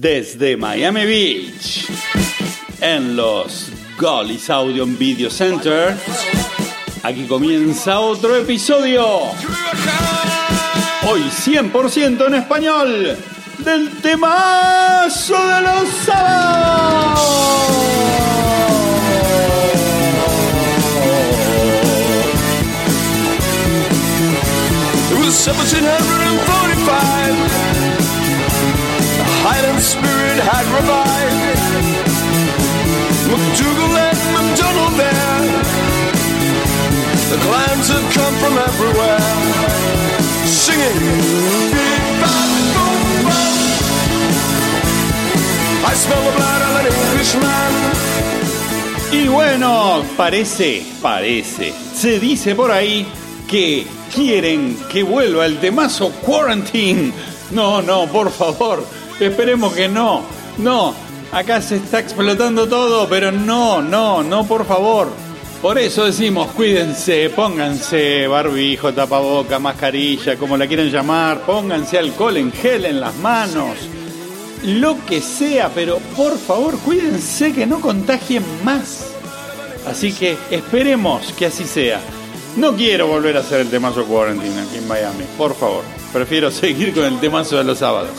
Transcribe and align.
desde 0.00 0.56
Miami 0.56 1.04
Beach, 1.04 1.84
en 2.80 3.14
los 3.16 3.68
Gollis 3.98 4.48
Audio 4.48 4.86
Video 4.86 5.28
Center. 5.30 5.94
Aquí 7.02 7.26
comienza 7.26 8.00
otro 8.00 8.34
episodio. 8.34 9.04
Hoy 11.06 11.20
100% 11.44 12.26
en 12.28 12.34
español 12.34 13.18
del 13.58 13.90
temazo 14.00 15.34
de 15.34 15.60
los 15.60 15.88
sábados. 16.06 17.20
It 25.10 25.18
was 25.18 25.46
1745. 29.50 29.56
The 29.56 29.56
Highland 29.56 29.82
spirit 29.82 30.38
had 30.38 30.64
revived. 30.78 31.50
MacDougall 33.30 33.96
and 33.98 34.18
MacDonald 34.34 34.94
there. 34.98 35.40
The 37.30 37.38
clans 37.46 37.88
had 37.88 38.06
come 38.14 38.34
from 38.42 38.54
everywhere. 38.58 39.20
Singing. 40.46 40.98
I 45.82 45.94
smell 45.94 46.22
the 46.24 46.34
blood 46.36 46.62
of 46.62 46.72
an 46.80 46.86
Englishman. 46.86 47.72
Y 49.12 49.28
bueno, 49.28 50.04
parece, 50.16 50.84
parece, 51.02 51.72
se 51.94 52.20
dice 52.20 52.54
por 52.54 52.70
ahí 52.70 53.06
que 53.48 53.84
quieren 54.14 54.76
que 54.88 55.02
vuelva 55.02 55.46
el 55.46 55.58
temazo 55.58 56.10
Quarantine. 56.24 57.12
No, 57.50 57.82
no, 57.82 58.06
por 58.06 58.30
favor, 58.30 58.86
esperemos 59.26 59.72
que 59.74 59.88
no, 59.88 60.22
no, 60.58 60.94
acá 61.32 61.60
se 61.60 61.76
está 61.76 62.00
explotando 62.00 62.68
todo, 62.68 63.08
pero 63.08 63.30
no, 63.32 63.82
no, 63.82 64.22
no, 64.22 64.46
por 64.46 64.66
favor. 64.66 65.08
Por 65.62 65.78
eso 65.78 66.06
decimos, 66.06 66.52
cuídense, 66.52 67.28
pónganse 67.30 68.26
barbijo, 68.26 68.94
tapaboca, 68.94 69.58
mascarilla, 69.58 70.36
como 70.36 70.56
la 70.56 70.66
quieran 70.66 70.90
llamar, 70.90 71.42
pónganse 71.42 71.98
alcohol 71.98 72.38
en 72.38 72.50
gel 72.50 72.86
en 72.86 72.98
las 72.98 73.14
manos, 73.16 73.76
lo 74.64 75.04
que 75.04 75.20
sea, 75.20 75.70
pero 75.74 75.98
por 76.16 76.38
favor 76.38 76.78
cuídense 76.78 77.52
que 77.52 77.66
no 77.66 77.80
contagien 77.80 78.42
más. 78.64 79.12
Así 79.86 80.12
que 80.12 80.38
esperemos 80.50 81.32
que 81.34 81.46
así 81.46 81.64
sea. 81.64 82.00
No 82.56 82.74
quiero 82.74 83.06
volver 83.06 83.36
a 83.36 83.40
hacer 83.40 83.60
el 83.60 83.70
temazo 83.70 84.04
Quarantine 84.04 84.62
aquí 84.62 84.78
en 84.78 84.88
Miami, 84.88 85.24
por 85.36 85.54
favor. 85.54 85.84
Prefiero 86.12 86.50
seguir 86.50 86.94
con 86.94 87.04
el 87.04 87.20
temazo 87.20 87.58
de 87.58 87.64
los 87.64 87.78
sábados. 87.78 88.10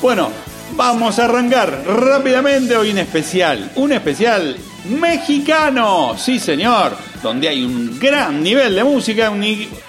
Bueno, 0.00 0.30
vamos 0.76 1.18
a 1.18 1.24
arrancar 1.24 1.82
rápidamente 1.86 2.76
hoy 2.76 2.90
un 2.90 2.98
especial. 2.98 3.70
Un 3.76 3.92
especial 3.92 4.56
mexicano, 4.88 6.16
sí 6.18 6.38
señor, 6.38 6.96
donde 7.22 7.48
hay 7.48 7.62
un 7.64 7.98
gran 7.98 8.42
nivel 8.42 8.74
de 8.74 8.84
música, 8.84 9.32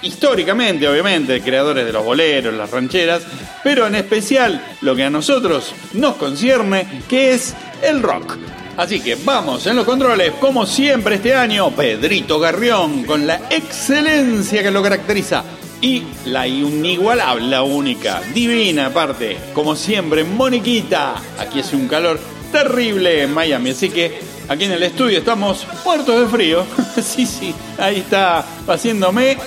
históricamente 0.01 0.87
obviamente, 0.87 1.41
creadores 1.41 1.85
de 1.85 1.93
los 1.93 2.03
boleros, 2.03 2.53
las 2.53 2.69
rancheras, 2.69 3.23
pero 3.63 3.87
en 3.87 3.95
especial 3.95 4.61
lo 4.81 4.95
que 4.95 5.03
a 5.03 5.09
nosotros 5.09 5.73
nos 5.93 6.15
concierne, 6.15 7.03
que 7.07 7.33
es 7.33 7.55
el 7.81 8.01
rock. 8.01 8.37
Así 8.77 8.99
que 9.01 9.15
vamos 9.15 9.65
en 9.67 9.75
los 9.75 9.85
controles, 9.85 10.33
como 10.39 10.65
siempre 10.65 11.15
este 11.15 11.35
año, 11.35 11.71
Pedrito 11.71 12.39
Garrión, 12.39 13.03
con 13.03 13.27
la 13.27 13.41
excelencia 13.49 14.63
que 14.63 14.71
lo 14.71 14.81
caracteriza. 14.81 15.43
Y 15.81 16.03
la 16.25 16.47
inigualable, 16.47 17.47
la 17.47 17.63
única, 17.63 18.21
divina 18.33 18.87
aparte, 18.87 19.37
como 19.53 19.75
siempre, 19.75 20.23
Moniquita. 20.23 21.15
Aquí 21.39 21.59
hace 21.59 21.75
un 21.75 21.87
calor 21.87 22.19
terrible 22.51 23.23
en 23.23 23.33
Miami, 23.33 23.71
así 23.71 23.89
que 23.89 24.19
aquí 24.47 24.65
en 24.65 24.73
el 24.73 24.83
estudio 24.83 25.17
estamos 25.17 25.65
muertos 25.83 26.19
de 26.19 26.27
frío. 26.27 26.65
sí, 27.01 27.25
sí, 27.25 27.53
ahí 27.79 27.97
está 27.97 28.45
haciéndome 28.67 29.37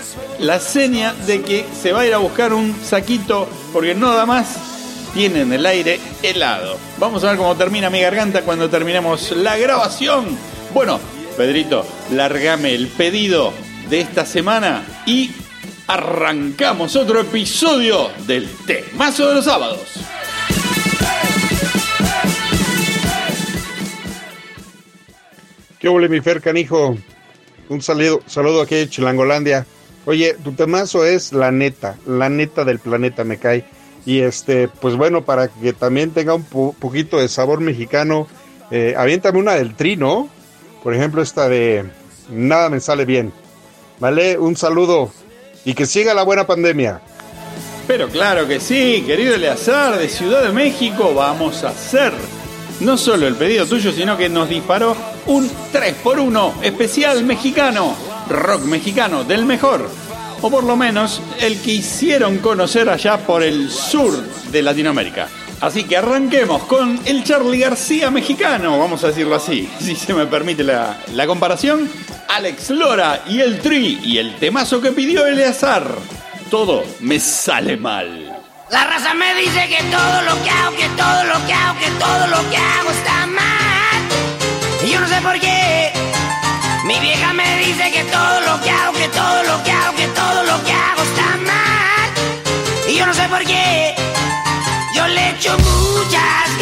la 0.41 0.59
seña 0.59 1.15
de 1.27 1.43
que 1.43 1.65
se 1.81 1.93
va 1.93 2.01
a 2.01 2.07
ir 2.07 2.15
a 2.15 2.19
buscar 2.19 2.53
un 2.53 2.75
saquito, 2.83 3.49
porque 3.73 3.95
no 3.95 4.13
da 4.13 4.27
más 4.27 4.75
tienen 5.15 5.53
el 5.53 5.65
aire 5.65 6.01
helado. 6.23 6.77
Vamos 6.99 7.23
a 7.23 7.29
ver 7.29 7.37
cómo 7.37 7.55
termina 7.55 7.89
mi 7.89 8.01
garganta 8.01 8.43
cuando 8.43 8.69
terminemos 8.69 9.31
la 9.31 9.57
grabación. 9.57 10.37
Bueno, 10.75 10.99
Pedrito, 11.37 11.87
largame 12.11 12.75
el 12.75 12.89
pedido 12.89 13.53
de 13.89 14.01
esta 14.01 14.27
semana 14.27 14.85
y 15.07 15.31
arrancamos 15.87 16.97
otro 16.97 17.21
episodio 17.21 18.11
del 18.27 18.49
Temazo 18.67 19.29
de 19.29 19.35
los 19.37 19.45
Sábados. 19.45 19.81
¿Qué 25.79 25.89
huele 25.89 26.09
mi 26.09 26.21
Fer 26.21 26.41
Canijo? 26.41 26.97
Un 27.69 27.83
saludo, 27.83 28.21
saludo 28.27 28.63
aquí 28.63 28.75
de 28.75 28.89
Chilangolandia. 28.89 29.67
Oye, 30.07 30.35
tu 30.43 30.53
temazo 30.53 31.05
es 31.05 31.33
la 31.33 31.51
neta, 31.51 31.97
la 32.07 32.29
neta 32.29 32.65
del 32.65 32.79
planeta 32.79 33.25
me 33.25 33.39
cae. 33.39 33.65
Y 34.07 34.21
este, 34.21 34.69
pues 34.69 34.97
bueno, 34.97 35.25
para 35.25 35.49
que 35.49 35.73
también 35.73 36.11
tenga 36.11 36.35
un 36.35 36.45
po- 36.45 36.75
poquito 36.79 37.19
de 37.19 37.29
sabor 37.29 37.61
mexicano, 37.61 38.27
eh, 38.71 38.95
aviéntame 38.97 39.39
una 39.39 39.55
del 39.55 39.75
tri, 39.75 39.97
¿no? 39.97 40.29
Por 40.83 40.95
ejemplo, 40.95 41.23
esta 41.23 41.49
de 41.49 41.85
Nada 42.31 42.69
me 42.71 42.81
sale 42.81 43.05
bien. 43.05 43.33
¿Vale? 44.01 44.39
Un 44.39 44.57
saludo 44.57 45.11
y 45.65 45.75
que 45.75 45.87
siga 45.87 46.15
la 46.15 46.23
buena 46.23 46.47
pandemia. 46.47 47.01
Pero 47.87 48.09
claro 48.09 48.49
que 48.49 48.61
sí, 48.61 49.05
querido 49.07 49.35
Eleazar 49.35 49.99
de 49.99 50.09
Ciudad 50.09 50.43
de 50.43 50.53
México, 50.53 51.13
vamos 51.15 51.65
a 51.65 51.69
hacer 51.69 52.13
no 52.81 52.97
solo 52.97 53.27
el 53.27 53.35
pedido 53.35 53.67
tuyo, 53.67 53.93
sino 53.93 54.17
que 54.17 54.29
nos 54.29 54.49
disparó 54.49 54.97
un 55.27 55.49
3x1 55.73 56.63
especial 56.63 57.25
mexicano, 57.25 57.95
rock 58.29 58.63
mexicano 58.63 59.25
del 59.25 59.45
mejor, 59.45 59.89
o 60.41 60.51
por 60.51 60.65
lo 60.65 60.77
menos 60.77 61.23
el 61.41 61.61
que 61.61 61.73
hicieron 61.73 62.39
conocer 62.39 62.89
allá 62.89 63.19
por 63.19 63.43
el 63.43 63.71
sur 63.71 64.13
de 64.51 64.63
Latinoamérica. 64.63 65.29
Así 65.61 65.85
que 65.85 65.97
arranquemos 65.97 66.65
con 66.65 67.01
el 67.05 67.23
Charlie 67.25 67.61
García 67.61 68.11
mexicano, 68.11 68.79
vamos 68.79 69.05
a 69.05 69.09
decirlo 69.09 69.35
así, 69.37 69.69
si 69.81 69.95
se 69.95 70.15
me 70.15 70.27
permite 70.27 70.65
la, 70.65 70.99
la 71.13 71.27
comparación. 71.27 71.89
Alex 72.35 72.71
Lora 72.71 73.23
y 73.29 73.41
el 73.41 73.61
Tri 73.61 74.01
y 74.03 74.19
el 74.19 74.35
temazo 74.35 74.81
que 74.81 74.91
pidió 74.91 75.25
Eleazar. 75.25 75.87
Todo 76.51 76.83
me 76.99 77.21
sale 77.21 77.77
mal. 77.77 78.43
La 78.71 78.85
raza 78.85 79.15
me 79.15 79.37
dice 79.37 79.69
que 79.69 79.81
todo 79.85 80.23
lo 80.23 80.43
que 80.43 80.51
hago, 80.51 80.77
que 80.77 80.89
todo 80.97 81.25
lo 81.27 81.47
que 81.47 81.53
hago, 81.53 81.79
que 81.79 81.91
todo 81.91 82.27
lo 82.27 82.51
que 82.51 82.57
hago 82.57 82.91
está 82.91 83.27
mal. 83.29 84.03
Y 84.85 84.91
yo 84.91 84.99
no 84.99 85.07
sé 85.07 85.21
por 85.21 85.39
qué. 85.39 85.93
Mi 86.85 86.99
vieja 86.99 87.33
me 87.33 87.59
dice 87.59 87.93
que 87.93 88.03
todo 88.03 88.41
lo 88.41 88.61
que 88.63 88.71
hago, 88.71 88.93
que 88.95 89.09
todo 89.11 89.43
lo 89.45 89.63
que 89.63 89.71
hago, 89.71 89.97
que 89.97 90.09
todo 90.09 90.43
lo 90.43 90.65
que 90.65 90.73
hago 90.73 91.03
está 91.03 91.37
mal. 91.37 92.11
Y 92.89 92.97
yo 92.97 93.07
no 93.07 93.15
sé 93.15 93.29
por 93.29 93.45
qué. 93.45 93.95
Yo 94.93 95.07
le 95.07 95.31
echo 95.31 95.57
muchas 95.57 96.59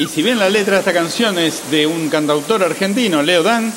Y 0.00 0.06
si 0.06 0.22
bien 0.22 0.38
la 0.38 0.48
letra 0.48 0.76
de 0.76 0.78
esta 0.78 0.94
canción 0.94 1.38
es 1.38 1.70
de 1.70 1.86
un 1.86 2.08
cantautor 2.08 2.64
argentino, 2.64 3.22
Leo 3.22 3.42
Dan, 3.42 3.70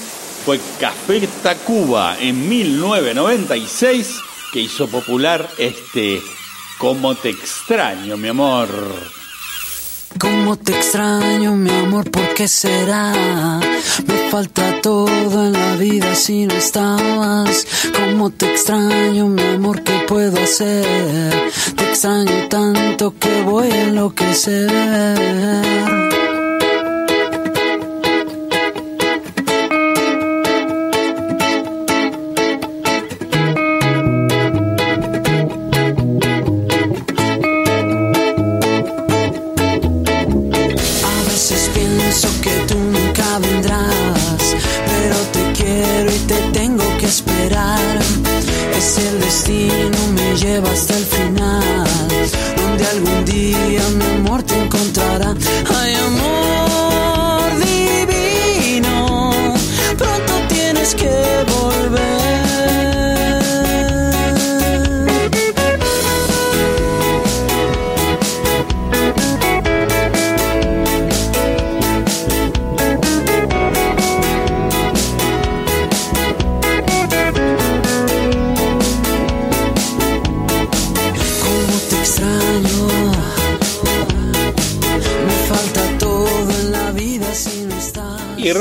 fue 0.46 0.58
Café 0.80 1.28
Tacuba 1.44 2.16
en 2.18 2.48
1996 2.48 4.22
que 4.54 4.62
hizo 4.62 4.88
popular 4.88 5.50
este 5.58 6.22
Como 6.78 7.16
te 7.16 7.30
extraño, 7.30 8.16
mi 8.16 8.30
amor. 8.30 8.70
Cómo 10.18 10.56
te 10.56 10.72
extraño, 10.72 11.58
mi 11.58 11.72
amor, 11.72 12.10
¿por 12.10 12.34
qué 12.36 12.48
será? 12.48 13.60
Me 14.08 14.30
falta 14.30 14.80
todo 14.82 15.46
en 15.46 15.52
la 15.52 15.76
vida 15.76 16.16
si 16.16 16.46
no 16.46 16.54
estabas. 16.54 17.68
Cómo 17.94 18.30
te 18.30 18.50
extraño, 18.50 19.28
mi 19.28 19.44
amor, 19.44 19.84
¿qué 19.84 20.06
puedo 20.08 20.42
hacer? 20.42 21.52
Te 21.76 21.84
extraño 21.84 22.48
tanto 22.48 23.14
que 23.20 23.42
voy 23.42 23.70
a 23.70 23.84
enloquecer. 23.84 26.13
Esperar. 47.44 48.00
Es 48.78 48.98
el 48.98 49.20
destino, 49.20 49.98
me 50.16 50.36
lleva 50.36 50.70
hasta 50.72 50.98
el 50.98 51.06
final, 51.06 51.88
donde 52.58 52.86
algún 52.86 53.26
día 53.26 53.82
mi 53.98 54.06
amor 54.16 54.44
te 54.44 54.60
encontrará. 54.60 55.36
Ay, 55.76 55.96
amor 55.96 56.63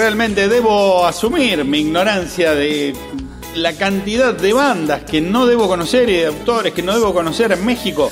realmente 0.03 0.49
debo 0.49 1.07
asumir 1.07 1.65
mi 1.65 1.79
ignorancia 1.79 2.57
de 2.57 2.93
la 3.55 3.73
cantidad 3.75 4.35
de 4.35 4.53
bandas 4.53 5.05
que 5.05 5.21
no 5.21 5.47
debo 5.47 5.69
conocer 5.69 6.09
y 6.09 6.15
de 6.15 6.27
autores 6.27 6.73
que 6.73 6.83
no 6.83 6.93
debo 6.93 7.15
conocer 7.15 7.53
en 7.53 7.65
México. 7.65 8.11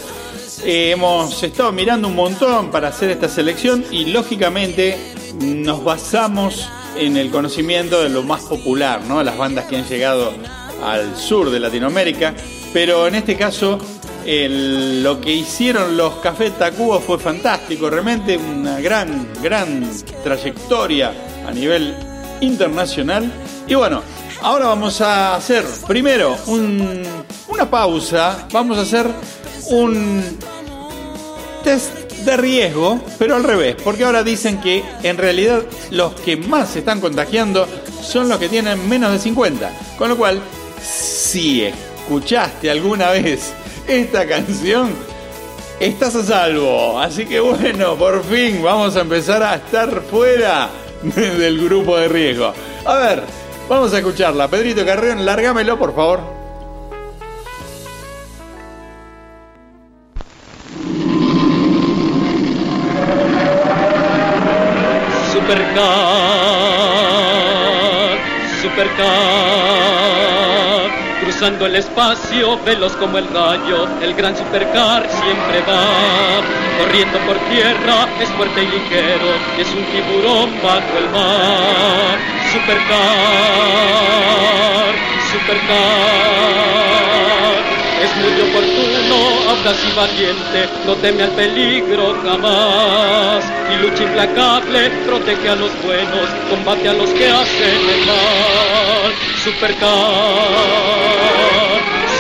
Eh, 0.62 0.92
hemos 0.92 1.42
estado 1.42 1.72
mirando 1.72 2.06
un 2.06 2.14
montón 2.14 2.70
para 2.70 2.86
hacer 2.86 3.10
esta 3.10 3.28
selección 3.28 3.84
y 3.90 4.04
lógicamente 4.04 4.96
nos 5.40 5.82
basamos 5.82 6.68
en 6.96 7.16
el 7.16 7.28
conocimiento 7.28 8.00
de 8.04 8.08
lo 8.08 8.22
más 8.22 8.42
popular, 8.42 9.00
¿no? 9.08 9.20
Las 9.24 9.36
bandas 9.36 9.64
que 9.64 9.78
han 9.78 9.88
llegado 9.88 10.32
al 10.84 11.16
sur 11.16 11.50
de 11.50 11.58
Latinoamérica. 11.58 12.36
Pero 12.72 13.08
en 13.08 13.16
este 13.16 13.34
caso, 13.34 13.80
lo 14.24 15.20
que 15.20 15.32
hicieron 15.32 15.96
los 15.96 16.14
Café 16.18 16.50
Tacuba 16.50 17.00
fue 17.00 17.18
fantástico, 17.18 17.90
realmente 17.90 18.36
una 18.36 18.78
gran, 18.78 19.26
gran 19.42 19.90
trayectoria 20.22 21.29
a 21.46 21.50
nivel 21.52 21.94
internacional. 22.40 23.30
Y 23.66 23.74
bueno, 23.74 24.02
ahora 24.42 24.66
vamos 24.66 25.00
a 25.00 25.34
hacer 25.36 25.64
primero 25.86 26.36
un- 26.46 27.04
una 27.48 27.70
pausa, 27.70 28.46
vamos 28.52 28.78
a 28.78 28.82
hacer 28.82 29.06
un 29.70 30.22
test 31.62 31.94
de 32.24 32.36
riesgo, 32.36 33.00
pero 33.18 33.36
al 33.36 33.44
revés, 33.44 33.76
porque 33.82 34.04
ahora 34.04 34.22
dicen 34.22 34.60
que 34.60 34.82
en 35.02 35.16
realidad 35.16 35.62
los 35.90 36.12
que 36.14 36.36
más 36.36 36.70
se 36.70 36.80
están 36.80 37.00
contagiando 37.00 37.66
son 38.02 38.28
los 38.28 38.38
que 38.38 38.48
tienen 38.48 38.88
menos 38.88 39.12
de 39.12 39.18
50. 39.18 39.70
Con 39.98 40.08
lo 40.10 40.16
cual, 40.16 40.40
si 40.82 41.62
escuchaste 41.64 42.70
alguna 42.70 43.10
vez 43.10 43.52
esta 43.86 44.26
canción, 44.26 44.90
estás 45.78 46.14
a 46.16 46.22
salvo. 46.24 46.98
Así 47.00 47.24
que 47.26 47.40
bueno, 47.40 47.94
por 47.96 48.22
fin 48.24 48.62
vamos 48.62 48.96
a 48.96 49.00
empezar 49.00 49.42
a 49.42 49.54
estar 49.56 50.02
fuera 50.10 50.68
del 51.38 51.64
grupo 51.64 51.96
de 51.96 52.08
riesgo. 52.08 52.52
A 52.84 52.96
ver, 52.96 53.22
vamos 53.68 53.92
a 53.94 53.98
escucharla. 53.98 54.48
Pedrito 54.48 54.84
Carrión, 54.84 55.24
lárgamelo, 55.24 55.78
por 55.78 55.94
favor. 55.94 56.20
Supercar, 65.32 65.80
Supercar, 68.62 69.10
cruzando 71.40 71.64
el 71.64 71.76
espacio, 71.76 72.62
veloz 72.66 72.94
como 72.96 73.16
el 73.16 73.26
gallo, 73.28 73.88
el 74.02 74.12
gran 74.12 74.36
Supercar 74.36 75.08
siempre 75.08 75.62
va, 75.66 76.42
corriendo 76.78 77.18
por 77.20 77.38
tierra, 77.48 78.06
es 78.20 78.28
fuerte 78.32 78.62
y 78.62 78.66
ligero, 78.66 79.32
es 79.58 79.66
un 79.68 79.82
tiburón 79.86 80.50
bajo 80.62 80.98
el 80.98 81.08
mar. 81.08 82.18
Supercar, 82.52 82.90
Supercar, 85.32 86.10
es 88.02 88.16
muy 88.16 88.40
oportuno, 88.40 89.16
audaz 89.50 89.78
y 89.86 89.92
valiente, 89.94 90.68
no 90.86 90.94
teme 90.96 91.22
al 91.24 91.32
peligro 91.32 92.16
jamás. 92.22 93.44
Y 93.72 93.76
lucha 93.82 94.04
implacable, 94.04 94.90
protege 95.06 95.48
a 95.48 95.56
los 95.56 95.70
buenos, 95.82 96.30
combate 96.48 96.88
a 96.88 96.94
los 96.94 97.10
que 97.10 97.28
hacen 97.28 97.88
el 97.94 98.06
mal. 98.06 99.12
Supercar, 99.44 99.90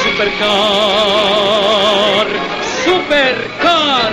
supercar, 0.04 0.50
supercar. 2.84 4.12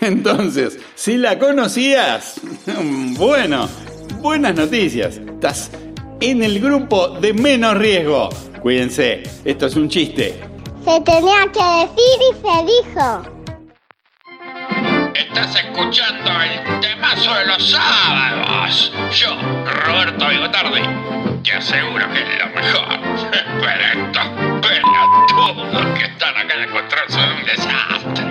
Entonces, 0.00 0.78
si 0.94 1.16
la 1.16 1.38
conocías, 1.38 2.40
bueno, 3.16 3.68
buenas 4.20 4.54
noticias. 4.54 5.16
Estás 5.16 5.70
en 6.22 6.42
el 6.42 6.60
grupo 6.60 7.08
de 7.08 7.34
menos 7.34 7.76
riesgo. 7.76 8.28
Cuídense, 8.60 9.24
esto 9.44 9.66
es 9.66 9.74
un 9.74 9.88
chiste. 9.88 10.40
Se 10.84 11.00
tenía 11.00 11.42
que 11.52 11.64
decir 11.82 12.18
y 12.30 12.34
se 12.40 12.54
dijo. 12.64 13.22
Estás 15.14 15.56
escuchando 15.56 16.30
el 16.42 16.80
temazo 16.80 17.34
de 17.34 17.46
los 17.46 17.70
sábados. 17.70 18.92
Yo, 19.10 19.30
Roberto 19.84 20.28
Bigotardi, 20.28 20.82
te 21.42 21.52
aseguro 21.54 22.06
que 22.12 22.20
es 22.20 22.28
lo 22.38 22.46
mejor. 22.54 23.00
Pero 23.60 23.82
estos 24.06 24.26
pelotudos 24.62 25.98
que 25.98 26.04
están 26.04 26.36
acá 26.36 26.54
en 26.54 26.62
el 26.62 26.70
control 26.70 27.08
son 27.08 27.32
un 27.32 27.44
desastre. 27.44 28.24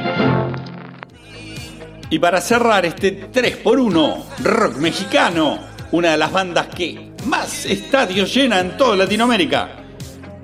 Y 2.09 2.19
para 2.19 2.39
cerrar 2.39 2.85
este 2.85 3.31
3x1, 3.31 4.23
rock 4.39 4.77
mexicano, 4.77 5.59
una 5.91 6.11
de 6.11 6.17
las 6.17 6.31
bandas 6.31 6.67
que 6.67 7.10
más 7.25 7.65
estadios 7.65 8.33
llena 8.33 8.59
en 8.59 8.77
toda 8.77 8.95
Latinoamérica. 8.95 9.69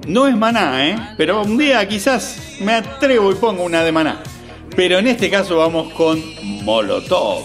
No 0.07 0.27
es 0.27 0.35
Maná, 0.35 0.87
¿eh? 0.87 0.95
Pero 1.17 1.41
un 1.41 1.57
día 1.57 1.87
quizás 1.87 2.57
me 2.61 2.73
atrevo 2.73 3.31
y 3.31 3.35
pongo 3.35 3.63
una 3.63 3.83
de 3.83 3.91
Maná. 3.91 4.21
Pero 4.75 4.99
en 4.99 5.07
este 5.07 5.29
caso 5.29 5.57
vamos 5.57 5.91
con 5.93 6.21
Molotov. 6.63 7.43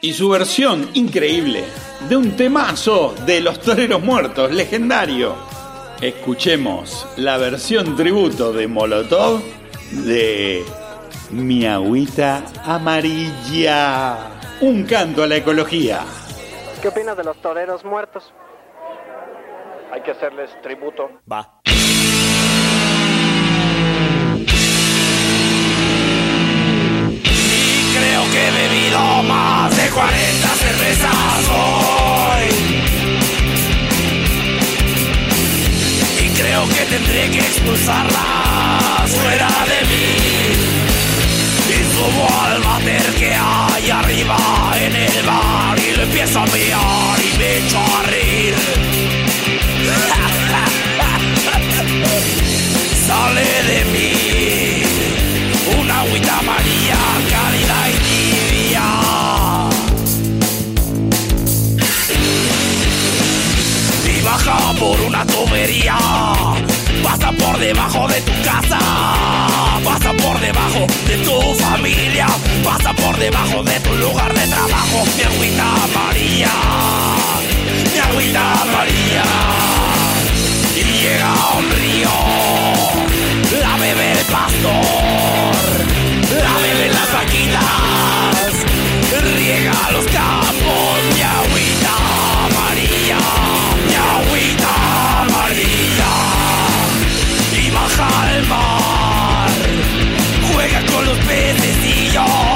Y 0.00 0.12
su 0.12 0.28
versión 0.28 0.90
increíble 0.94 1.64
de 2.08 2.16
un 2.16 2.36
temazo 2.36 3.14
de 3.24 3.40
Los 3.40 3.60
Toreros 3.60 4.02
Muertos, 4.02 4.52
legendario. 4.52 5.34
Escuchemos 6.00 7.06
la 7.16 7.38
versión 7.38 7.96
tributo 7.96 8.52
de 8.52 8.68
Molotov 8.68 9.40
de 9.90 10.64
Mi 11.30 11.64
Agüita 11.64 12.44
Amarilla. 12.64 14.18
Un 14.60 14.84
canto 14.84 15.22
a 15.22 15.26
la 15.26 15.36
ecología. 15.36 16.04
¿Qué 16.82 16.88
opinas 16.88 17.16
de 17.16 17.24
los 17.24 17.40
toreros 17.40 17.84
muertos? 17.84 18.32
Hay 19.92 20.00
que 20.02 20.10
hacerles 20.10 20.50
tributo. 20.62 21.08
Va. 21.30 21.60
Y 27.24 27.94
creo 27.96 28.22
que 28.30 28.48
he 28.48 28.50
bebido 28.50 29.22
más 29.22 29.76
de 29.76 29.88
40 29.90 30.48
cervezas 30.48 31.48
hoy. 31.50 32.46
Y 36.24 36.28
creo 36.30 36.68
que 36.68 36.84
tendré 36.86 37.30
que 37.30 37.38
expulsarlas 37.38 39.10
fuera 39.10 39.48
de 39.66 39.80
mí. 39.86 40.06
Y 41.68 41.84
subo 41.94 42.26
al 42.42 42.60
váter 42.60 43.14
que 43.14 43.32
hay 43.34 43.90
arriba 43.90 44.36
en 44.80 44.96
el 44.96 45.26
bar 45.26 45.78
y 45.78 45.96
le 45.96 46.02
empiezo 46.02 46.40
a 46.40 46.46
mirar 46.46 47.20
y 47.20 47.38
me 47.38 47.58
echo 47.58 47.78
a 47.78 48.02
reír. 48.02 48.55
Sale 53.06 53.62
de 53.70 53.84
mí 53.92 54.82
una 55.80 56.00
agüita 56.00 56.42
María 56.42 56.98
cálida 57.30 57.78
y 57.90 57.96
tibia. 58.06 58.86
Y 64.12 64.22
baja 64.22 64.72
por 64.78 65.00
una 65.00 65.24
tubería, 65.26 65.96
pasa 67.02 67.32
por 67.32 67.58
debajo 67.58 68.08
de 68.08 68.20
tu 68.22 68.32
casa, 68.42 68.78
pasa 69.84 70.12
por 70.12 70.40
debajo 70.40 70.86
de 71.06 71.16
tu 71.18 71.54
familia, 71.62 72.26
pasa 72.64 72.92
por 72.92 73.16
debajo 73.18 73.62
de 73.62 73.80
tu 73.80 73.94
lugar 73.94 74.34
de 74.34 74.46
trabajo. 74.48 75.04
Mi 75.16 75.22
agüita 75.22 75.64
María, 75.94 76.50
mi 77.92 77.98
agüita 77.98 78.64
María. 78.72 79.24
Y 80.76 80.82
llega 80.82 81.32
a 81.32 81.56
un 81.56 81.70
río, 81.70 82.10
bebe 83.94 84.12
el 84.12 84.18
pastor, 84.26 85.54
la 86.42 86.54
beben 86.62 86.92
las 86.92 87.12
vaquitas, 87.12 88.52
riega 89.36 89.90
los 89.92 90.04
campos, 90.06 90.98
mi 91.14 91.22
agüita 91.22 91.94
María, 92.58 93.18
mi 93.86 93.94
agüita 94.16 94.74
María. 95.36 96.10
Y 97.62 97.70
baja 97.70 98.08
al 98.22 98.46
mar, 98.46 99.50
juega 100.52 100.80
con 100.86 101.04
los 101.06 101.18
pececillos, 101.18 102.55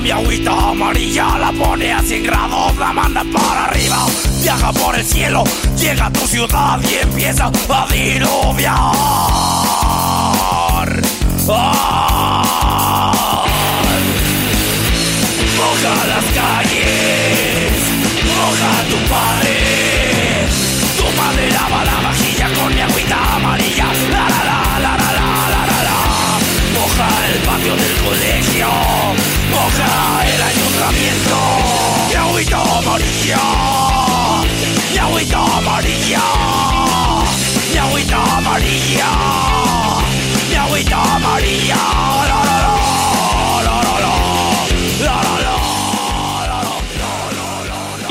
mi 0.00 0.10
agüita 0.10 0.70
amarilla 0.70 1.38
La 1.38 1.52
pone 1.52 1.92
a 1.92 2.02
100 2.02 2.22
grados, 2.24 2.76
la 2.78 2.92
manda 2.92 3.24
para 3.32 3.66
arriba 3.66 4.06
Viaja 4.42 4.72
por 4.72 4.96
el 4.96 5.04
cielo, 5.04 5.44
llega 5.76 6.06
a 6.06 6.12
tu 6.12 6.26
ciudad 6.26 6.80
y 6.82 6.94
empieza 7.02 7.50
a 7.68 7.86
diluviar 7.92 8.72
¡Ah! 11.52 12.46
Las 15.82 16.24
calles, 16.34 17.72
moja 18.36 18.72
tu 18.90 18.98
padre 19.08 19.56
Tu 20.96 21.04
padre 21.16 21.50
lava 21.50 21.84
la 21.84 22.00
vajilla 22.08 22.48
con 22.54 22.74
mi 22.74 22.80
agüita 22.80 23.36
amarilla 23.36 23.86
la, 24.10 24.28
la, 24.28 24.44
la. 24.44 24.59
Moja 27.00 27.28
el 27.32 27.38
patio 27.46 27.74
del 27.76 27.94
colegio, 28.04 28.68
moja 29.50 30.26
el 30.26 30.42
ayuntamiento. 30.42 31.36
Mi 32.10 32.14
agüita 32.14 32.60
amarilla, 32.60 33.40
mi 34.92 34.98
agüita 34.98 35.38
amarilla, 35.56 36.22
mi 37.72 37.78
agüita 37.78 38.18
amarilla, 38.36 39.10
mi 40.50 40.56
agüita 40.56 40.98
amarilla. 41.14 41.76
La 42.28 42.38
la 42.44 42.56
la, 42.64 42.74
la 43.64 43.76
la 43.82 43.94
la, 44.04 44.14
la 45.00 45.16
la 45.22 45.34
la. 45.40 45.56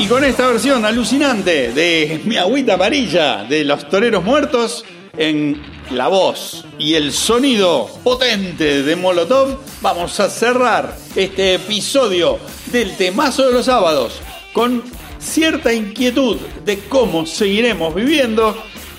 Y 0.00 0.06
con 0.06 0.24
esta 0.24 0.48
versión 0.48 0.84
alucinante 0.84 1.72
de 1.72 2.22
Mi 2.24 2.36
Agüita 2.38 2.74
Amarilla 2.74 3.44
de 3.44 3.62
los 3.64 3.88
Toreros 3.88 4.24
Muertos 4.24 4.84
en 5.16 5.62
la 5.90 6.08
voz 6.08 6.64
y 6.78 6.94
el 6.94 7.12
sonido 7.12 7.88
potente 8.04 8.82
de 8.82 8.96
Molotov, 8.96 9.58
vamos 9.80 10.20
a 10.20 10.30
cerrar 10.30 10.96
este 11.16 11.54
episodio 11.54 12.38
del 12.66 12.96
temazo 12.96 13.46
de 13.46 13.52
los 13.52 13.66
sábados 13.66 14.20
con 14.52 14.82
cierta 15.18 15.72
inquietud 15.72 16.36
de 16.64 16.78
cómo 16.80 17.26
seguiremos 17.26 17.94
viviendo 17.94 18.56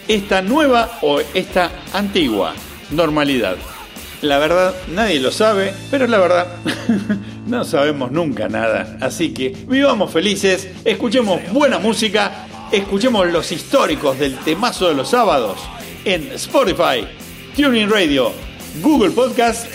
esta 0.07 0.41
nueva 0.41 0.99
o 1.01 1.21
esta 1.33 1.71
antigua 1.93 2.53
normalidad. 2.91 3.55
La 4.21 4.37
verdad, 4.37 4.75
nadie 4.89 5.19
lo 5.19 5.31
sabe, 5.31 5.73
pero 5.89 6.07
la 6.07 6.19
verdad, 6.19 6.47
no 7.47 7.63
sabemos 7.63 8.11
nunca 8.11 8.49
nada. 8.49 8.97
Así 9.01 9.33
que 9.33 9.49
vivamos 9.67 10.11
felices, 10.11 10.67
escuchemos 10.83 11.41
buena 11.51 11.79
música, 11.79 12.47
escuchemos 12.71 13.27
los 13.27 13.51
históricos 13.51 14.19
del 14.19 14.37
temazo 14.39 14.89
de 14.89 14.95
los 14.95 15.09
sábados 15.09 15.57
en 16.05 16.31
Spotify, 16.33 17.07
Tuning 17.55 17.89
Radio, 17.89 18.31
Google 18.81 19.11
Podcast 19.11 19.67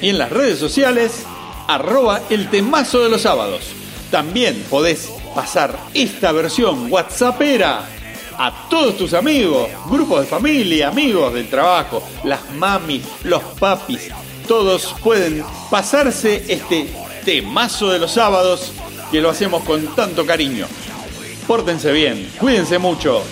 y 0.00 0.08
en 0.10 0.18
las 0.18 0.30
redes 0.30 0.58
sociales, 0.58 1.24
arroba 1.68 2.22
el 2.30 2.48
temazo 2.50 3.00
de 3.02 3.10
los 3.10 3.22
sábados. 3.22 3.62
También 4.10 4.64
podés 4.68 5.10
pasar 5.34 5.78
esta 5.94 6.32
versión 6.32 6.90
WhatsAppera 6.90 7.88
a 8.36 8.68
todos 8.68 8.96
tus 8.96 9.14
amigos, 9.14 9.68
grupos 9.88 10.20
de 10.20 10.26
familia, 10.26 10.88
amigos 10.88 11.34
del 11.34 11.48
trabajo, 11.48 12.02
las 12.24 12.50
mamis, 12.54 13.04
los 13.24 13.42
papis, 13.58 14.10
todos 14.50 14.96
pueden 15.04 15.44
pasarse 15.70 16.44
este 16.48 16.88
temazo 17.24 17.90
de 17.90 18.00
los 18.00 18.10
sábados 18.10 18.72
que 19.12 19.20
lo 19.20 19.30
hacemos 19.30 19.62
con 19.62 19.86
tanto 19.94 20.26
cariño. 20.26 20.66
Pórtense 21.46 21.92
bien, 21.92 22.28
cuídense 22.38 22.78
mucho, 22.78 23.22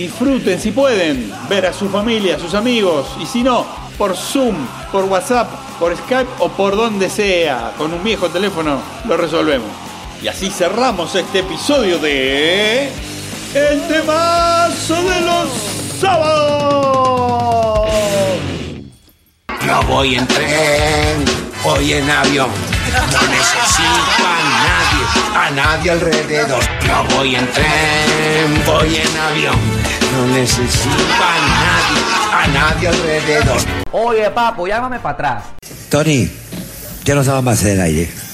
disfruten 0.00 0.58
si 0.58 0.70
pueden 0.72 1.30
ver 1.48 1.66
a 1.66 1.74
su 1.74 1.90
familia, 1.90 2.36
a 2.36 2.38
sus 2.38 2.54
amigos 2.54 3.06
y 3.20 3.26
si 3.26 3.42
no, 3.42 3.66
por 3.98 4.16
Zoom, 4.16 4.56
por 4.90 5.04
WhatsApp, 5.04 5.50
por 5.78 5.94
Skype 5.94 6.30
o 6.38 6.48
por 6.48 6.74
donde 6.74 7.10
sea, 7.10 7.74
con 7.76 7.92
un 7.92 8.02
viejo 8.02 8.30
teléfono 8.30 8.80
lo 9.06 9.16
resolvemos. 9.18 9.68
Y 10.22 10.28
así 10.28 10.48
cerramos 10.50 11.14
este 11.14 11.40
episodio 11.40 11.98
de 11.98 12.90
El 13.54 13.88
temazo 13.88 15.02
de 15.02 15.20
los 15.20 15.48
sábados. 16.00 17.90
No 19.66 19.82
voy 19.82 20.14
en 20.14 20.26
tren, 20.26 21.24
voy 21.62 21.92
en 21.92 22.08
avión. 22.08 22.48
No 22.90 23.28
necesito 23.28 24.24
a 24.26 24.38
nadie, 24.64 24.79
a 25.34 25.50
nadie 25.50 25.90
alrededor. 25.90 26.62
No 26.86 27.04
voy 27.16 27.36
en 27.36 27.46
tren, 27.52 28.64
voy 28.66 28.96
en 28.96 29.16
avión. 29.18 29.56
No 30.12 30.26
necesito 30.26 30.88
a 31.22 31.36
nadie, 31.48 32.02
a 32.32 32.46
nadie 32.48 32.88
alrededor. 32.88 33.60
Oye, 33.92 34.30
papo, 34.30 34.66
llámame 34.66 34.98
para 34.98 35.14
atrás. 35.14 35.44
Tony, 35.88 36.30
ya 37.04 37.14
nos 37.14 37.26
vamos 37.26 37.48
a 37.48 37.54
hacer 37.54 37.72
el 37.72 37.80
aire. 37.80 38.29